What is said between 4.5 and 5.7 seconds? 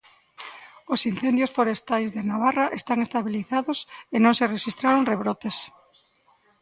rexistraron rebrotes.